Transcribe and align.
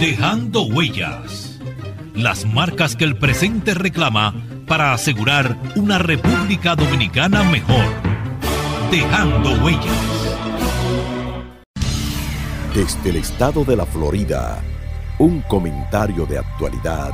Dejando 0.00 0.62
huellas. 0.62 1.58
Las 2.14 2.46
marcas 2.46 2.94
que 2.94 3.02
el 3.02 3.16
presente 3.16 3.74
reclama 3.74 4.32
para 4.68 4.92
asegurar 4.92 5.58
una 5.74 5.98
República 5.98 6.76
Dominicana 6.76 7.42
mejor. 7.42 7.84
Dejando 8.92 9.60
huellas. 9.64 10.36
Desde 12.72 13.10
el 13.10 13.16
estado 13.16 13.64
de 13.64 13.74
la 13.74 13.86
Florida, 13.86 14.62
un 15.18 15.40
comentario 15.40 16.26
de 16.26 16.38
actualidad 16.38 17.10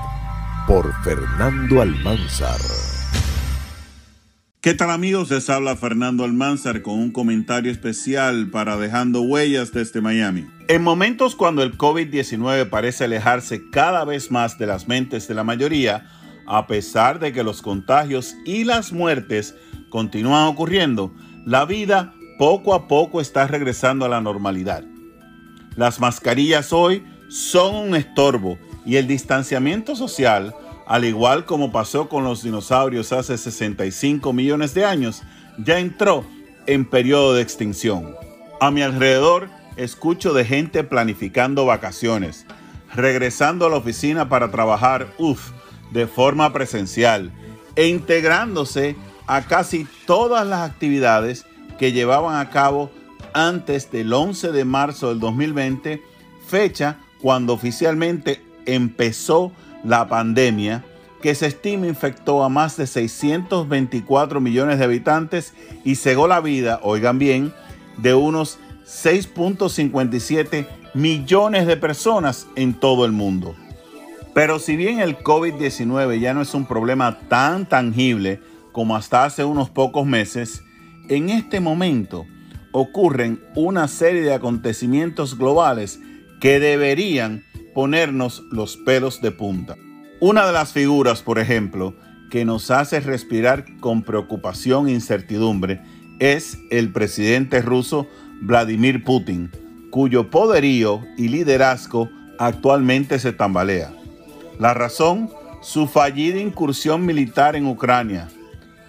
por 0.66 0.92
Fernando 1.02 1.80
Almanzar. 1.80 2.60
¿Qué 4.60 4.74
tal 4.74 4.90
amigos? 4.90 5.30
Les 5.30 5.48
habla 5.48 5.74
Fernando 5.76 6.22
Almanzar 6.22 6.82
con 6.82 6.98
un 6.98 7.12
comentario 7.12 7.72
especial 7.72 8.50
para 8.50 8.76
Dejando 8.76 9.22
Huellas 9.22 9.72
desde 9.72 10.02
Miami. 10.02 10.44
En 10.68 10.82
momentos 10.82 11.36
cuando 11.36 11.62
el 11.62 11.76
COVID-19 11.76 12.68
parece 12.70 13.04
alejarse 13.04 13.68
cada 13.70 14.04
vez 14.04 14.30
más 14.30 14.58
de 14.58 14.66
las 14.66 14.88
mentes 14.88 15.28
de 15.28 15.34
la 15.34 15.44
mayoría, 15.44 16.06
a 16.46 16.66
pesar 16.66 17.18
de 17.18 17.32
que 17.32 17.42
los 17.42 17.62
contagios 17.62 18.34
y 18.44 18.64
las 18.64 18.92
muertes 18.92 19.54
continúan 19.90 20.46
ocurriendo, 20.46 21.12
la 21.44 21.64
vida 21.64 22.14
poco 22.38 22.74
a 22.74 22.88
poco 22.88 23.20
está 23.20 23.46
regresando 23.46 24.04
a 24.04 24.08
la 24.08 24.20
normalidad. 24.20 24.84
Las 25.76 26.00
mascarillas 26.00 26.72
hoy 26.72 27.04
son 27.28 27.74
un 27.74 27.94
estorbo 27.94 28.58
y 28.86 28.96
el 28.96 29.06
distanciamiento 29.06 29.96
social 29.96 30.54
al 30.86 31.04
igual 31.04 31.44
como 31.44 31.72
pasó 31.72 32.08
con 32.08 32.24
los 32.24 32.42
dinosaurios 32.42 33.12
hace 33.12 33.38
65 33.38 34.32
millones 34.32 34.74
de 34.74 34.84
años, 34.84 35.22
ya 35.58 35.78
entró 35.78 36.24
en 36.66 36.84
periodo 36.84 37.34
de 37.34 37.42
extinción. 37.42 38.14
A 38.60 38.70
mi 38.70 38.82
alrededor 38.82 39.48
escucho 39.76 40.32
de 40.32 40.44
gente 40.44 40.84
planificando 40.84 41.66
vacaciones, 41.66 42.46
regresando 42.94 43.66
a 43.66 43.70
la 43.70 43.76
oficina 43.76 44.28
para 44.28 44.50
trabajar, 44.50 45.08
uff, 45.18 45.50
de 45.90 46.06
forma 46.06 46.52
presencial 46.52 47.32
e 47.76 47.88
integrándose 47.88 48.96
a 49.26 49.42
casi 49.42 49.86
todas 50.06 50.46
las 50.46 50.68
actividades 50.68 51.46
que 51.78 51.92
llevaban 51.92 52.38
a 52.38 52.50
cabo 52.50 52.90
antes 53.32 53.90
del 53.90 54.12
11 54.12 54.52
de 54.52 54.64
marzo 54.64 55.08
del 55.08 55.20
2020, 55.20 56.02
fecha 56.46 56.98
cuando 57.20 57.52
oficialmente 57.52 58.42
empezó 58.66 59.52
la 59.82 60.08
pandemia 60.08 60.84
que 61.24 61.34
se 61.34 61.46
estima 61.46 61.86
infectó 61.86 62.44
a 62.44 62.50
más 62.50 62.76
de 62.76 62.86
624 62.86 64.42
millones 64.42 64.78
de 64.78 64.84
habitantes 64.84 65.54
y 65.82 65.94
cegó 65.94 66.28
la 66.28 66.40
vida, 66.40 66.80
oigan 66.82 67.18
bien, 67.18 67.54
de 67.96 68.12
unos 68.12 68.58
6.57 68.84 70.66
millones 70.94 71.66
de 71.66 71.76
personas 71.76 72.46
en 72.56 72.74
todo 72.74 73.04
el 73.04 73.12
mundo. 73.12 73.56
Pero 74.34 74.58
si 74.58 74.76
bien 74.76 75.00
el 75.00 75.16
COVID-19 75.18 76.18
ya 76.20 76.34
no 76.34 76.42
es 76.42 76.54
un 76.54 76.66
problema 76.66 77.18
tan 77.28 77.66
tangible 77.68 78.40
como 78.72 78.96
hasta 78.96 79.24
hace 79.24 79.44
unos 79.44 79.70
pocos 79.70 80.06
meses, 80.06 80.62
en 81.08 81.30
este 81.30 81.60
momento 81.60 82.26
ocurren 82.72 83.40
una 83.54 83.86
serie 83.86 84.22
de 84.22 84.34
acontecimientos 84.34 85.38
globales 85.38 86.00
que 86.40 86.58
deberían 86.58 87.44
ponernos 87.74 88.42
los 88.50 88.76
pelos 88.76 89.20
de 89.20 89.30
punta. 89.30 89.76
Una 90.20 90.46
de 90.46 90.52
las 90.52 90.72
figuras, 90.72 91.22
por 91.22 91.38
ejemplo, 91.38 91.94
que 92.30 92.44
nos 92.44 92.72
hace 92.72 92.98
respirar 92.98 93.64
con 93.78 94.02
preocupación 94.02 94.88
e 94.88 94.92
incertidumbre 94.92 95.80
es 96.18 96.58
el 96.70 96.92
presidente 96.92 97.62
ruso 97.62 98.08
Vladimir 98.40 99.04
Putin, 99.04 99.50
cuyo 99.90 100.30
poderío 100.30 101.02
y 101.16 101.28
liderazgo 101.28 102.08
actualmente 102.38 103.18
se 103.18 103.32
tambalea. 103.32 103.92
La 104.58 104.74
razón, 104.74 105.30
su 105.60 105.86
fallida 105.86 106.38
incursión 106.38 107.06
militar 107.06 107.56
en 107.56 107.66
Ucrania. 107.66 108.28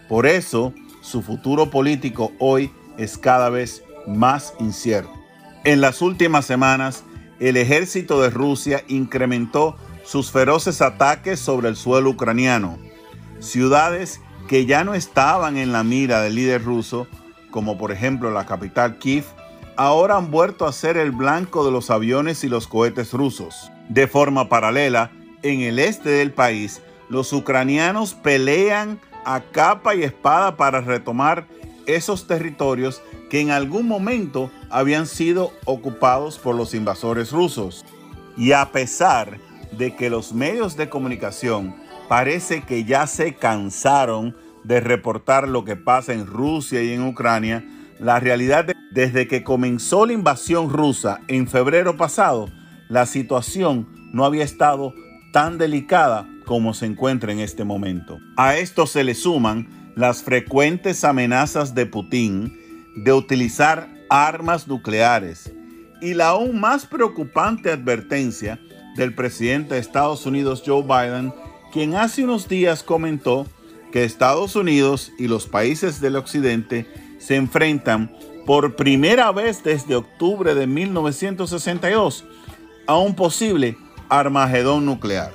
Por 0.10 0.26
eso, 0.26 0.74
su 1.02 1.22
futuro 1.22 1.70
político 1.70 2.32
hoy 2.40 2.72
es 2.98 3.18
cada 3.18 3.50
vez 3.50 3.84
más 4.08 4.54
incierto. 4.60 5.12
En 5.64 5.82
las 5.82 6.02
últimas 6.02 6.46
semanas, 6.46 7.04
el 7.40 7.58
ejército 7.58 8.22
de 8.22 8.30
Rusia 8.30 8.84
incrementó 8.88 9.76
sus 10.04 10.32
feroces 10.32 10.82
ataques 10.82 11.40
sobre 11.40 11.70
el 11.70 11.76
suelo 11.76 12.12
ucraniano. 12.12 12.78
Ciudades 13.40 14.22
que 14.48 14.66
ya 14.66 14.84
no 14.84 14.94
estaban 14.94 15.58
en 15.58 15.72
la 15.72 15.84
mira 15.84 16.22
del 16.22 16.36
líder 16.36 16.64
ruso, 16.64 17.08
como 17.52 17.78
por 17.78 17.92
ejemplo 17.92 18.32
la 18.32 18.46
capital 18.46 18.98
Kiev, 18.98 19.26
ahora 19.78 20.18
han 20.18 20.32
vuelto 20.32 20.66
a 20.66 20.74
ser 20.74 20.98
el 20.98 21.12
blanco 21.12 21.66
de 21.66 21.72
los 21.72 21.90
aviones 21.90 22.44
y 22.44 22.50
los 22.50 22.68
cohetes 22.68 23.14
rusos. 23.14 23.72
De 23.90 24.08
forma 24.08 24.50
paralela, 24.50 25.12
en 25.44 25.62
el 25.62 25.80
este 25.80 26.10
del 26.10 26.32
país, 26.32 26.82
los 27.10 27.32
ucranianos 27.34 28.14
pelean 28.14 29.00
a 29.26 29.42
capa 29.42 29.96
y 29.96 30.04
espada 30.04 30.58
para 30.58 30.82
retomar 30.82 31.48
esos 31.86 32.28
territorios 32.28 33.02
que 33.30 33.42
en 33.42 33.52
algún 33.52 33.88
momento 33.88 34.52
habían 34.70 35.08
sido 35.08 35.52
ocupados 35.66 36.40
por 36.40 36.56
los 36.56 36.74
invasores 36.74 37.32
rusos. 37.32 37.86
Y 38.38 38.52
a 38.54 38.72
pesar 38.72 39.40
de 39.72 39.96
que 39.96 40.10
los 40.10 40.34
medios 40.34 40.78
de 40.78 40.90
comunicación 40.90 41.76
parece 42.08 42.62
que 42.62 42.84
ya 42.86 43.08
se 43.08 43.36
cansaron 43.36 44.36
de 44.64 44.80
reportar 44.80 45.48
lo 45.48 45.64
que 45.64 45.76
pasa 45.76 46.14
en 46.14 46.26
Rusia 46.26 46.82
y 46.84 46.94
en 46.94 47.04
Ucrania, 47.04 47.64
la 48.00 48.20
realidad 48.20 48.75
desde 48.96 49.28
que 49.28 49.44
comenzó 49.44 50.06
la 50.06 50.14
invasión 50.14 50.70
rusa 50.70 51.20
en 51.28 51.50
febrero 51.50 51.98
pasado, 51.98 52.50
la 52.88 53.06
situación 53.06 53.90
no 54.14 54.24
había 54.24 54.46
estado 54.46 54.96
tan 55.34 55.58
delicada 55.58 56.30
como 56.46 56.74
se 56.74 56.86
encuentra 56.86 57.34
en 57.34 57.40
este 57.40 57.66
momento. 57.66 58.20
A 58.38 58.56
esto 58.56 58.88
se 58.88 59.04
le 59.04 59.14
suman 59.14 59.92
las 59.98 60.24
frecuentes 60.24 61.04
amenazas 61.04 61.76
de 61.76 61.86
Putin 61.86 62.58
de 62.96 63.12
utilizar 63.12 63.90
armas 64.10 64.66
nucleares 64.66 65.52
y 66.02 66.14
la 66.14 66.30
aún 66.30 66.58
más 66.62 66.86
preocupante 66.86 67.72
advertencia 67.72 68.62
del 68.96 69.14
presidente 69.14 69.76
de 69.76 69.82
Estados 69.82 70.26
Unidos 70.26 70.64
Joe 70.66 70.84
Biden, 70.84 71.34
quien 71.74 71.96
hace 71.96 72.24
unos 72.24 72.48
días 72.48 72.82
comentó 72.82 73.46
que 73.92 74.06
Estados 74.06 74.56
Unidos 74.56 75.12
y 75.20 75.28
los 75.28 75.48
países 75.48 76.00
del 76.00 76.16
occidente 76.16 76.88
se 77.20 77.36
enfrentan 77.36 78.16
por 78.46 78.76
primera 78.76 79.32
vez 79.32 79.64
desde 79.64 79.96
octubre 79.96 80.54
de 80.54 80.68
1962 80.68 82.26
a 82.88 82.98
un 82.98 83.16
posible 83.16 83.78
armagedón 84.10 84.86
nuclear. 84.86 85.32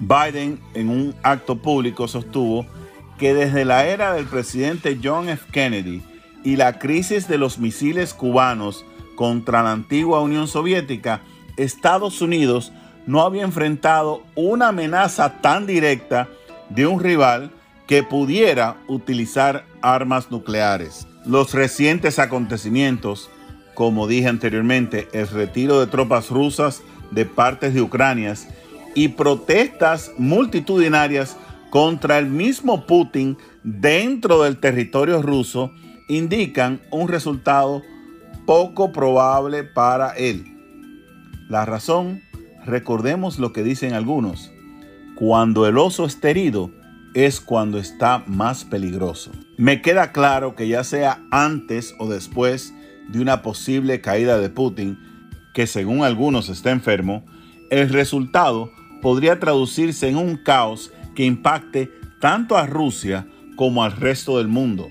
Biden 0.00 0.60
en 0.74 0.88
un 0.88 1.14
acto 1.22 1.56
público 1.56 2.08
sostuvo 2.08 2.66
que 3.18 3.34
desde 3.34 3.64
la 3.64 3.86
era 3.86 4.14
del 4.14 4.26
presidente 4.26 4.98
John 5.02 5.28
F. 5.28 5.44
Kennedy 5.52 6.02
y 6.42 6.56
la 6.56 6.78
crisis 6.78 7.28
de 7.28 7.38
los 7.38 7.58
misiles 7.58 8.14
cubanos 8.14 8.84
contra 9.14 9.62
la 9.62 9.72
antigua 9.72 10.20
Unión 10.20 10.48
Soviética, 10.48 11.20
Estados 11.56 12.22
Unidos 12.22 12.72
no 13.06 13.20
había 13.20 13.42
enfrentado 13.42 14.22
una 14.34 14.68
amenaza 14.68 15.40
tan 15.42 15.66
directa 15.66 16.28
de 16.70 16.86
un 16.86 17.00
rival 17.00 17.50
que 17.86 18.02
pudiera 18.02 18.78
utilizar 18.88 19.66
armas 19.82 20.30
nucleares. 20.30 21.06
Los 21.26 21.52
recientes 21.52 22.18
acontecimientos, 22.18 23.30
como 23.74 24.06
dije 24.06 24.28
anteriormente, 24.28 25.08
el 25.12 25.28
retiro 25.28 25.78
de 25.78 25.86
tropas 25.86 26.30
rusas 26.30 26.82
de 27.10 27.26
partes 27.26 27.74
de 27.74 27.82
Ucrania 27.82 28.34
y 28.94 29.08
protestas 29.08 30.12
multitudinarias 30.16 31.36
contra 31.70 32.18
el 32.18 32.26
mismo 32.26 32.86
Putin 32.86 33.36
dentro 33.62 34.42
del 34.42 34.58
territorio 34.58 35.20
ruso 35.20 35.72
indican 36.08 36.80
un 36.90 37.08
resultado 37.08 37.82
poco 38.46 38.90
probable 38.90 39.62
para 39.62 40.10
él. 40.16 40.44
La 41.48 41.64
razón 41.64 42.22
recordemos 42.64 43.38
lo 43.38 43.52
que 43.52 43.62
dicen 43.62 43.92
algunos. 43.92 44.50
Cuando 45.16 45.66
el 45.66 45.76
oso 45.76 46.06
está 46.06 46.30
herido 46.30 46.70
es 47.14 47.40
cuando 47.40 47.78
está 47.78 48.22
más 48.26 48.64
peligroso. 48.64 49.32
Me 49.56 49.82
queda 49.82 50.12
claro 50.12 50.54
que 50.54 50.68
ya 50.68 50.84
sea 50.84 51.22
antes 51.30 51.94
o 51.98 52.08
después 52.08 52.74
de 53.08 53.20
una 53.20 53.42
posible 53.42 54.00
caída 54.00 54.38
de 54.38 54.50
Putin, 54.50 54.98
que 55.52 55.66
según 55.66 56.04
algunos 56.04 56.48
está 56.48 56.70
enfermo, 56.70 57.24
el 57.70 57.88
resultado 57.88 58.70
podría 59.02 59.40
traducirse 59.40 60.08
en 60.08 60.16
un 60.16 60.36
caos 60.36 60.92
que 61.14 61.24
impacte 61.24 61.90
tanto 62.20 62.56
a 62.56 62.66
Rusia 62.66 63.26
como 63.56 63.82
al 63.82 63.92
resto 63.92 64.38
del 64.38 64.48
mundo. 64.48 64.90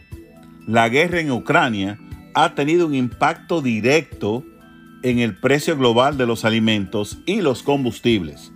La 0.68 0.90
guerra 0.90 1.20
en 1.22 1.32
Ucrania 1.32 2.00
ha 2.34 2.56
tenido 2.56 2.88
un 2.88 2.96
impacto 2.96 3.62
directo 3.62 4.44
en 5.02 5.20
el 5.20 5.36
precio 5.36 5.78
global 5.78 6.18
de 6.18 6.26
los 6.26 6.46
alimentos 6.46 7.20
y 7.26 7.42
los 7.42 7.64
combustibles. 7.64 8.52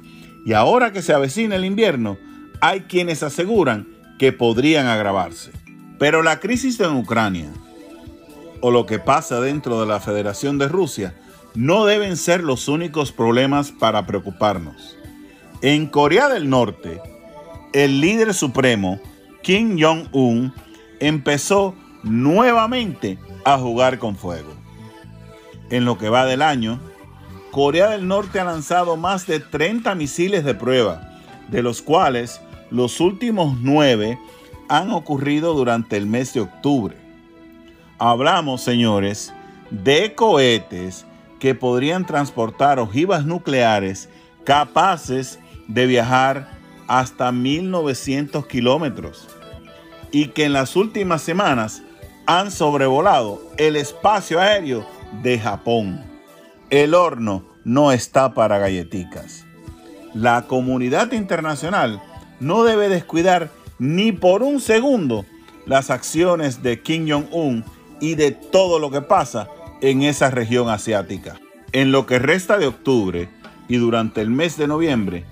Y 0.45 0.53
ahora 0.53 0.91
que 0.91 1.01
se 1.01 1.13
avecina 1.13 1.55
el 1.55 1.65
invierno, 1.65 2.17
hay 2.65 2.83
quienes 2.83 3.23
aseguran 3.23 3.89
que 4.17 4.31
podrían 4.31 4.87
agravarse. 4.87 5.51
Pero 5.99 6.23
la 6.23 6.39
crisis 6.39 6.79
en 6.79 6.95
Ucrania 6.95 7.49
o 8.61 8.71
lo 8.71 8.85
que 8.85 8.99
pasa 8.99 9.41
dentro 9.41 9.81
de 9.81 9.85
la 9.85 9.99
Federación 9.99 10.57
de 10.57 10.69
Rusia 10.69 11.13
no 11.55 11.83
deben 11.85 12.15
ser 12.15 12.41
los 12.41 12.69
únicos 12.69 13.11
problemas 13.11 13.73
para 13.73 14.05
preocuparnos. 14.05 14.97
En 15.61 15.87
Corea 15.87 16.29
del 16.29 16.49
Norte, 16.49 17.01
el 17.73 17.99
líder 17.99 18.33
supremo, 18.33 19.01
Kim 19.41 19.77
Jong-un, 19.77 20.53
empezó 21.01 21.75
nuevamente 22.03 23.19
a 23.43 23.57
jugar 23.57 23.99
con 23.99 24.15
fuego. 24.15 24.53
En 25.69 25.83
lo 25.83 25.97
que 25.97 26.07
va 26.07 26.25
del 26.25 26.41
año, 26.41 26.79
Corea 27.51 27.89
del 27.89 28.07
Norte 28.07 28.39
ha 28.39 28.45
lanzado 28.45 28.95
más 28.95 29.27
de 29.27 29.41
30 29.41 29.95
misiles 29.95 30.45
de 30.45 30.55
prueba, 30.55 31.09
de 31.49 31.61
los 31.61 31.81
cuales 31.81 32.39
los 32.73 32.99
últimos 32.99 33.59
nueve 33.61 34.17
han 34.67 34.89
ocurrido 34.89 35.53
durante 35.53 35.95
el 35.95 36.07
mes 36.07 36.33
de 36.33 36.41
octubre. 36.41 36.97
Hablamos, 37.99 38.63
señores, 38.63 39.31
de 39.69 40.15
cohetes 40.15 41.05
que 41.39 41.53
podrían 41.53 42.07
transportar 42.07 42.79
ojivas 42.79 43.25
nucleares 43.25 44.09
capaces 44.43 45.39
de 45.67 45.85
viajar 45.85 46.49
hasta 46.87 47.31
1900 47.31 48.47
kilómetros 48.47 49.27
y 50.11 50.29
que 50.29 50.45
en 50.45 50.53
las 50.53 50.75
últimas 50.75 51.21
semanas 51.21 51.83
han 52.25 52.49
sobrevolado 52.49 53.39
el 53.57 53.75
espacio 53.75 54.39
aéreo 54.39 54.83
de 55.21 55.37
Japón. 55.37 56.03
El 56.71 56.95
horno 56.95 57.43
no 57.63 57.91
está 57.91 58.33
para 58.33 58.57
galleticas. 58.57 59.45
La 60.15 60.47
comunidad 60.47 61.11
internacional 61.11 62.01
no 62.43 62.63
debe 62.63 62.89
descuidar 62.89 63.49
ni 63.79 64.11
por 64.11 64.43
un 64.43 64.59
segundo 64.59 65.25
las 65.65 65.89
acciones 65.89 66.61
de 66.61 66.81
Kim 66.81 67.09
Jong-un 67.09 67.63
y 67.99 68.15
de 68.15 68.31
todo 68.31 68.79
lo 68.79 68.91
que 68.91 69.01
pasa 69.01 69.47
en 69.81 70.03
esa 70.03 70.29
región 70.29 70.69
asiática. 70.69 71.39
En 71.71 71.91
lo 71.91 72.05
que 72.05 72.19
resta 72.19 72.57
de 72.57 72.67
octubre 72.67 73.29
y 73.67 73.77
durante 73.77 74.21
el 74.21 74.29
mes 74.29 74.57
de 74.57 74.67
noviembre, 74.67 75.25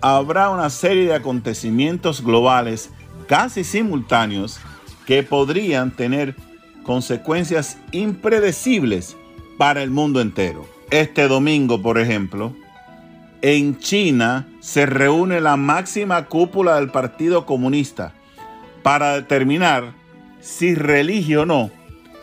habrá 0.00 0.50
una 0.50 0.70
serie 0.70 1.06
de 1.06 1.14
acontecimientos 1.14 2.22
globales 2.22 2.90
casi 3.28 3.64
simultáneos 3.64 4.58
que 5.06 5.22
podrían 5.22 5.92
tener 5.92 6.34
consecuencias 6.82 7.78
impredecibles 7.92 9.16
para 9.56 9.82
el 9.82 9.90
mundo 9.90 10.20
entero. 10.20 10.66
Este 10.90 11.28
domingo, 11.28 11.80
por 11.80 11.98
ejemplo, 11.98 12.54
en 13.46 13.78
China 13.78 14.48
se 14.58 14.86
reúne 14.86 15.40
la 15.40 15.56
máxima 15.56 16.24
cúpula 16.24 16.74
del 16.74 16.90
Partido 16.90 17.46
Comunista 17.46 18.12
para 18.82 19.14
determinar 19.14 19.94
si 20.40 20.74
relige 20.74 21.36
o 21.38 21.46
no 21.46 21.70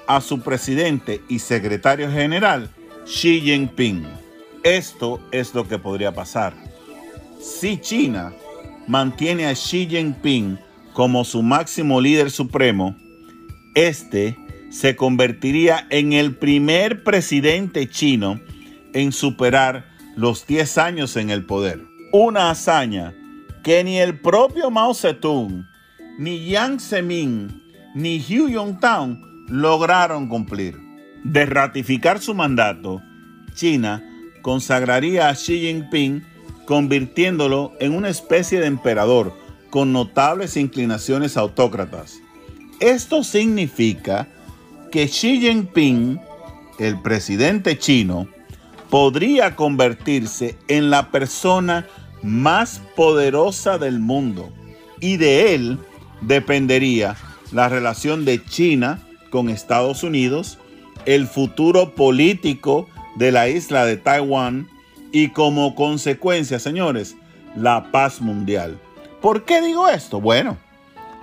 a 0.05 0.19
su 0.19 0.41
presidente 0.41 1.21
y 1.29 1.39
secretario 1.39 2.11
general, 2.11 2.71
Xi 3.05 3.39
Jinping. 3.39 4.05
Esto 4.63 5.21
es 5.31 5.53
lo 5.53 5.65
que 5.65 5.79
podría 5.79 6.11
pasar. 6.11 6.53
Si 7.39 7.77
China 7.77 8.33
mantiene 8.85 9.45
a 9.45 9.53
Xi 9.53 9.87
Jinping 9.87 10.59
como 10.91 11.23
su 11.23 11.41
máximo 11.41 12.01
líder 12.01 12.31
supremo, 12.31 12.97
este 13.75 14.37
se 14.69 14.97
convertiría 14.97 15.87
en 15.89 16.11
el 16.11 16.35
primer 16.35 17.01
presidente 17.05 17.89
chino 17.89 18.41
en 18.91 19.13
superar 19.13 19.92
los 20.15 20.45
10 20.47 20.77
años 20.77 21.15
en 21.15 21.29
el 21.29 21.45
poder. 21.45 21.81
Una 22.11 22.49
hazaña 22.49 23.13
que 23.63 23.83
ni 23.83 23.99
el 23.99 24.19
propio 24.19 24.69
Mao 24.69 24.93
Zedong, 24.93 25.65
ni 26.19 26.45
Yang 26.45 26.79
Zemin, 26.79 27.63
ni 27.95 28.19
Hu 28.19 28.47
Jintao 28.47 29.17
lograron 29.47 30.27
cumplir. 30.27 30.77
De 31.23 31.45
ratificar 31.45 32.19
su 32.19 32.33
mandato, 32.33 33.01
China 33.53 34.03
consagraría 34.41 35.29
a 35.29 35.35
Xi 35.35 35.59
Jinping 35.61 36.23
convirtiéndolo 36.65 37.73
en 37.79 37.93
una 37.93 38.09
especie 38.09 38.59
de 38.59 38.67
emperador 38.67 39.33
con 39.69 39.93
notables 39.93 40.57
inclinaciones 40.57 41.37
autócratas. 41.37 42.19
Esto 42.79 43.23
significa 43.23 44.27
que 44.91 45.07
Xi 45.07 45.39
Jinping, 45.39 46.19
el 46.79 47.01
presidente 47.01 47.77
chino, 47.77 48.27
podría 48.93 49.55
convertirse 49.55 50.55
en 50.67 50.91
la 50.91 51.09
persona 51.09 51.87
más 52.21 52.79
poderosa 52.95 53.79
del 53.79 53.97
mundo 53.97 54.51
y 54.99 55.17
de 55.17 55.55
él 55.55 55.79
dependería 56.21 57.15
la 57.51 57.69
relación 57.69 58.23
de 58.23 58.45
China 58.45 58.99
con 59.31 59.49
Estados 59.49 60.03
Unidos, 60.03 60.59
el 61.07 61.25
futuro 61.25 61.95
político 61.95 62.87
de 63.15 63.31
la 63.31 63.49
isla 63.49 63.83
de 63.83 63.97
Taiwán 63.97 64.69
y 65.11 65.29
como 65.29 65.73
consecuencia, 65.73 66.59
señores, 66.59 67.15
la 67.55 67.89
paz 67.89 68.21
mundial. 68.21 68.77
¿Por 69.23 69.43
qué 69.43 69.59
digo 69.59 69.89
esto? 69.89 70.21
Bueno, 70.21 70.59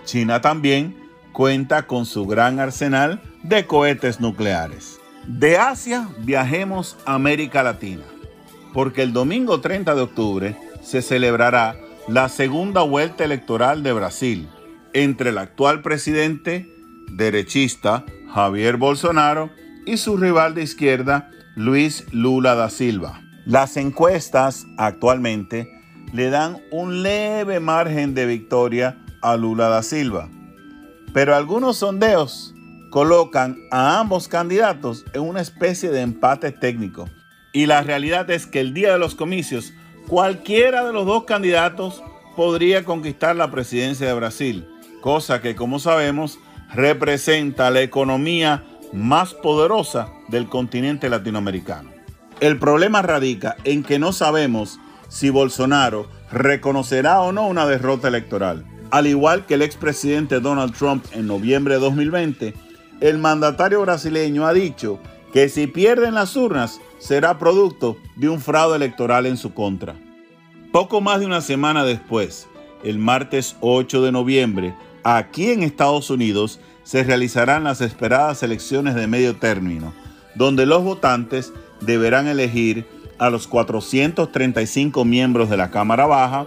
China 0.04 0.40
también 0.40 0.96
cuenta 1.30 1.86
con 1.86 2.04
su 2.04 2.26
gran 2.26 2.58
arsenal 2.58 3.22
de 3.44 3.64
cohetes 3.68 4.18
nucleares. 4.18 4.99
De 5.26 5.58
Asia 5.58 6.08
viajemos 6.18 6.96
a 7.04 7.14
América 7.14 7.62
Latina, 7.62 8.04
porque 8.72 9.02
el 9.02 9.12
domingo 9.12 9.60
30 9.60 9.94
de 9.94 10.00
octubre 10.00 10.56
se 10.82 11.02
celebrará 11.02 11.76
la 12.08 12.28
segunda 12.28 12.82
vuelta 12.82 13.24
electoral 13.24 13.82
de 13.82 13.92
Brasil 13.92 14.48
entre 14.92 15.30
el 15.30 15.38
actual 15.38 15.82
presidente 15.82 16.74
derechista 17.12 18.04
Javier 18.32 18.76
Bolsonaro 18.76 19.50
y 19.86 19.98
su 19.98 20.16
rival 20.16 20.54
de 20.54 20.62
izquierda 20.62 21.30
Luis 21.54 22.06
Lula 22.12 22.54
da 22.54 22.70
Silva. 22.70 23.20
Las 23.44 23.76
encuestas 23.76 24.66
actualmente 24.78 25.70
le 26.12 26.30
dan 26.30 26.58
un 26.70 27.02
leve 27.02 27.60
margen 27.60 28.14
de 28.14 28.26
victoria 28.26 28.98
a 29.22 29.36
Lula 29.36 29.68
da 29.68 29.82
Silva, 29.82 30.28
pero 31.12 31.34
algunos 31.34 31.76
sondeos 31.76 32.54
colocan 32.90 33.56
a 33.70 34.00
ambos 34.00 34.28
candidatos 34.28 35.04
en 35.14 35.22
una 35.22 35.40
especie 35.40 35.90
de 35.90 36.02
empate 36.02 36.52
técnico. 36.52 37.08
Y 37.52 37.66
la 37.66 37.82
realidad 37.82 38.30
es 38.30 38.46
que 38.46 38.60
el 38.60 38.74
día 38.74 38.92
de 38.92 38.98
los 38.98 39.14
comicios, 39.14 39.72
cualquiera 40.06 40.84
de 40.84 40.92
los 40.92 41.06
dos 41.06 41.24
candidatos 41.24 42.02
podría 42.36 42.84
conquistar 42.84 43.36
la 43.36 43.50
presidencia 43.50 44.06
de 44.06 44.14
Brasil, 44.14 44.68
cosa 45.00 45.40
que 45.40 45.56
como 45.56 45.78
sabemos 45.78 46.38
representa 46.72 47.70
la 47.70 47.82
economía 47.82 48.64
más 48.92 49.34
poderosa 49.34 50.08
del 50.28 50.48
continente 50.48 51.08
latinoamericano. 51.08 51.90
El 52.40 52.58
problema 52.58 53.02
radica 53.02 53.56
en 53.64 53.82
que 53.82 53.98
no 53.98 54.12
sabemos 54.12 54.78
si 55.08 55.30
Bolsonaro 55.30 56.08
reconocerá 56.32 57.20
o 57.20 57.32
no 57.32 57.46
una 57.46 57.66
derrota 57.66 58.08
electoral. 58.08 58.64
Al 58.90 59.06
igual 59.06 59.46
que 59.46 59.54
el 59.54 59.62
expresidente 59.62 60.40
Donald 60.40 60.74
Trump 60.74 61.04
en 61.12 61.26
noviembre 61.26 61.74
de 61.74 61.80
2020, 61.80 62.54
el 63.00 63.18
mandatario 63.18 63.80
brasileño 63.80 64.46
ha 64.46 64.52
dicho 64.52 64.98
que 65.32 65.48
si 65.48 65.66
pierden 65.66 66.14
las 66.14 66.36
urnas 66.36 66.80
será 66.98 67.38
producto 67.38 67.96
de 68.16 68.28
un 68.28 68.40
fraude 68.40 68.76
electoral 68.76 69.26
en 69.26 69.36
su 69.36 69.54
contra. 69.54 69.94
Poco 70.72 71.00
más 71.00 71.20
de 71.20 71.26
una 71.26 71.40
semana 71.40 71.84
después, 71.84 72.48
el 72.84 72.98
martes 72.98 73.56
8 73.60 74.02
de 74.02 74.12
noviembre, 74.12 74.74
aquí 75.02 75.50
en 75.50 75.62
Estados 75.62 76.10
Unidos 76.10 76.60
se 76.82 77.02
realizarán 77.04 77.64
las 77.64 77.80
esperadas 77.80 78.42
elecciones 78.42 78.94
de 78.94 79.06
medio 79.06 79.36
término, 79.36 79.92
donde 80.34 80.66
los 80.66 80.82
votantes 80.82 81.52
deberán 81.80 82.26
elegir 82.26 82.86
a 83.18 83.30
los 83.30 83.46
435 83.46 85.04
miembros 85.04 85.50
de 85.50 85.56
la 85.56 85.70
Cámara 85.70 86.06
Baja, 86.06 86.46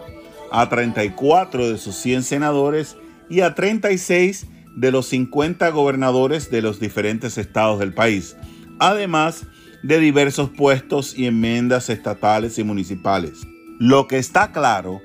a 0.51 0.69
34 0.69 1.69
de 1.69 1.77
sus 1.77 1.95
100 1.95 2.23
senadores 2.23 2.95
y 3.29 3.41
a 3.41 3.55
36 3.55 4.47
de 4.75 4.91
los 4.91 5.07
50 5.07 5.69
gobernadores 5.69 6.49
de 6.49 6.61
los 6.61 6.79
diferentes 6.79 7.37
estados 7.37 7.79
del 7.79 7.93
país, 7.93 8.35
además 8.79 9.45
de 9.83 9.99
diversos 9.99 10.49
puestos 10.49 11.17
y 11.17 11.25
enmiendas 11.25 11.89
estatales 11.89 12.57
y 12.57 12.63
municipales. 12.63 13.45
Lo 13.79 14.07
que 14.07 14.17
está 14.17 14.51
claro 14.51 15.01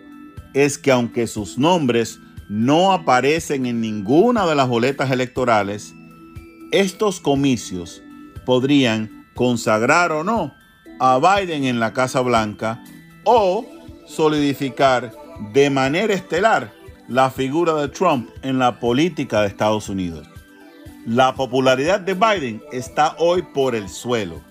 es 0.55 0.79
que 0.79 0.93
aunque 0.93 1.27
sus 1.27 1.59
nombres 1.59 2.21
no 2.49 2.93
aparecen 2.93 3.67
en 3.67 3.81
ninguna 3.81 4.47
de 4.47 4.55
las 4.55 4.69
boletas 4.69 5.11
electorales, 5.11 5.95
estos 6.71 7.21
comicios 7.21 8.03
podrían 8.47 9.27
consagrar 9.35 10.13
o 10.13 10.25
no 10.25 10.55
a 11.01 11.19
Biden 11.19 11.65
en 11.65 11.81
la 11.81 11.93
Casa 11.93 12.21
Blanca 12.21 12.83
o 13.25 13.67
solidificar 14.07 15.13
de 15.53 15.71
manera 15.71 16.15
estelar 16.15 16.73
la 17.09 17.31
figura 17.31 17.73
de 17.75 17.89
Trump 17.89 18.29
en 18.43 18.59
la 18.59 18.79
política 18.79 19.41
de 19.41 19.49
Estados 19.49 19.89
Unidos. 19.89 20.29
La 21.07 21.35
popularidad 21.35 22.01
de 22.01 22.13
Biden 22.13 22.63
está 22.71 23.17
hoy 23.19 23.43
por 23.43 23.75
el 23.75 23.89
suelo. 23.89 24.43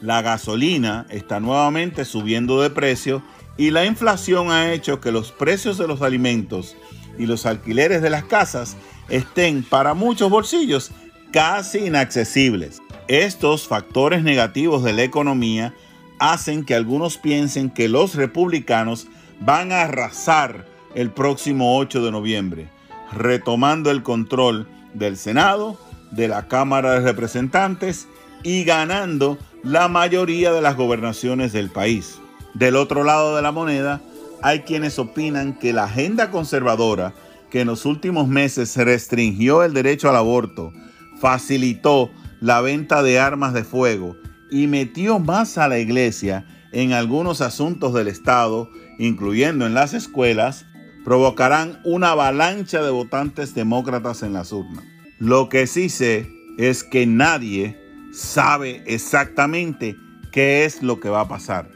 La 0.00 0.22
gasolina 0.22 1.06
está 1.10 1.40
nuevamente 1.40 2.04
subiendo 2.04 2.62
de 2.62 2.70
precio 2.70 3.20
y 3.56 3.70
la 3.70 3.84
inflación 3.84 4.52
ha 4.52 4.72
hecho 4.72 5.00
que 5.00 5.10
los 5.10 5.32
precios 5.32 5.76
de 5.76 5.88
los 5.88 6.02
alimentos 6.02 6.76
y 7.18 7.26
los 7.26 7.46
alquileres 7.46 8.00
de 8.00 8.10
las 8.10 8.24
casas 8.24 8.76
estén 9.08 9.64
para 9.64 9.94
muchos 9.94 10.30
bolsillos 10.30 10.92
casi 11.32 11.78
inaccesibles. 11.86 12.80
Estos 13.08 13.66
factores 13.66 14.22
negativos 14.22 14.84
de 14.84 14.92
la 14.92 15.02
economía 15.02 15.74
hacen 16.20 16.64
que 16.64 16.76
algunos 16.76 17.18
piensen 17.18 17.70
que 17.70 17.88
los 17.88 18.14
republicanos 18.14 19.08
van 19.40 19.72
a 19.72 19.82
arrasar 19.82 20.73
el 20.94 21.10
próximo 21.10 21.76
8 21.78 22.04
de 22.04 22.10
noviembre, 22.10 22.68
retomando 23.12 23.90
el 23.90 24.02
control 24.02 24.68
del 24.94 25.16
Senado, 25.16 25.78
de 26.10 26.28
la 26.28 26.46
Cámara 26.48 26.92
de 26.92 27.00
Representantes 27.00 28.06
y 28.42 28.64
ganando 28.64 29.38
la 29.62 29.88
mayoría 29.88 30.52
de 30.52 30.62
las 30.62 30.76
gobernaciones 30.76 31.52
del 31.52 31.70
país. 31.70 32.18
Del 32.54 32.76
otro 32.76 33.02
lado 33.02 33.34
de 33.34 33.42
la 33.42 33.50
moneda, 33.50 34.00
hay 34.42 34.60
quienes 34.60 34.98
opinan 34.98 35.58
que 35.58 35.72
la 35.72 35.84
agenda 35.84 36.30
conservadora, 36.30 37.14
que 37.50 37.62
en 37.62 37.68
los 37.68 37.86
últimos 37.86 38.28
meses 38.28 38.76
restringió 38.76 39.62
el 39.62 39.72
derecho 39.72 40.08
al 40.08 40.16
aborto, 40.16 40.72
facilitó 41.18 42.10
la 42.40 42.60
venta 42.60 43.02
de 43.02 43.18
armas 43.18 43.54
de 43.54 43.64
fuego 43.64 44.16
y 44.50 44.66
metió 44.66 45.18
más 45.18 45.56
a 45.58 45.66
la 45.66 45.78
iglesia 45.78 46.46
en 46.72 46.92
algunos 46.92 47.40
asuntos 47.40 47.94
del 47.94 48.08
Estado, 48.08 48.68
incluyendo 48.98 49.66
en 49.66 49.74
las 49.74 49.94
escuelas, 49.94 50.66
provocarán 51.04 51.80
una 51.84 52.10
avalancha 52.10 52.82
de 52.82 52.90
votantes 52.90 53.54
demócratas 53.54 54.22
en 54.22 54.32
las 54.32 54.52
urnas. 54.52 54.84
Lo 55.18 55.48
que 55.48 55.66
sí 55.66 55.88
sé 55.88 56.28
es 56.58 56.82
que 56.82 57.06
nadie 57.06 57.78
sabe 58.12 58.82
exactamente 58.86 59.96
qué 60.32 60.64
es 60.64 60.82
lo 60.82 61.00
que 61.00 61.10
va 61.10 61.20
a 61.20 61.28
pasar. 61.28 61.70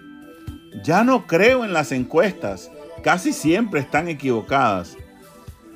Ya 0.83 1.05
no 1.05 1.27
creo 1.27 1.65
en 1.65 1.73
las 1.73 1.93
encuestas, 1.93 2.71
casi 3.03 3.33
siempre 3.33 3.81
están 3.81 4.09
equivocadas. 4.09 4.97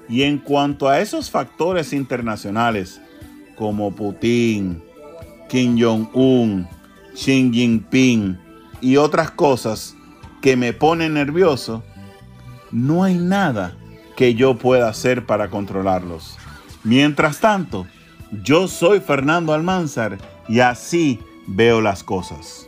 Y 0.08 0.22
en 0.22 0.38
cuanto 0.38 0.88
a 0.88 1.00
esos 1.00 1.30
factores 1.30 1.92
internacionales, 1.92 3.00
como 3.56 3.94
Putin, 3.94 4.82
Kim 5.48 5.78
Jong-un, 5.80 6.66
Xi 7.14 7.50
Jinping 7.52 8.38
y 8.80 8.96
otras 8.96 9.30
cosas 9.30 9.94
que 10.40 10.56
me 10.56 10.72
ponen 10.72 11.14
nervioso, 11.14 11.84
no 12.72 13.04
hay 13.04 13.14
nada 13.14 13.76
que 14.16 14.34
yo 14.34 14.56
pueda 14.56 14.88
hacer 14.88 15.26
para 15.26 15.48
controlarlos. 15.48 16.38
Mientras 16.84 17.38
tanto, 17.38 17.86
yo 18.42 18.66
soy 18.66 19.00
Fernando 19.00 19.52
Almanzar 19.52 20.18
y 20.48 20.60
así 20.60 21.20
veo 21.46 21.80
las 21.80 22.02
cosas. 22.02 22.66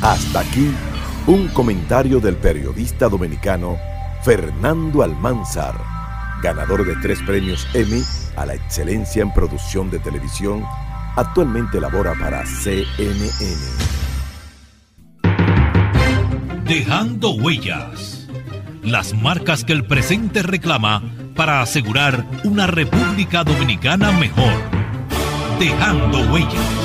Hasta 0.00 0.40
aquí 0.40 0.72
un 1.26 1.46
comentario 1.48 2.18
del 2.18 2.36
periodista 2.36 3.08
dominicano 3.08 3.76
Fernando 4.22 5.02
Almanzar, 5.02 5.74
ganador 6.42 6.84
de 6.84 6.96
tres 6.96 7.20
premios 7.22 7.66
Emmy 7.74 8.02
a 8.36 8.46
la 8.46 8.54
excelencia 8.54 9.22
en 9.22 9.32
producción 9.32 9.90
de 9.90 9.98
televisión, 9.98 10.64
actualmente 11.16 11.80
labora 11.80 12.14
para 12.18 12.44
CNN. 12.46 14.01
Dejando 16.72 17.32
huellas. 17.32 18.26
Las 18.82 19.12
marcas 19.12 19.62
que 19.62 19.74
el 19.74 19.84
presente 19.84 20.42
reclama 20.42 21.02
para 21.36 21.60
asegurar 21.60 22.26
una 22.44 22.66
República 22.66 23.44
Dominicana 23.44 24.10
mejor. 24.10 24.54
Dejando 25.58 26.32
huellas. 26.32 26.81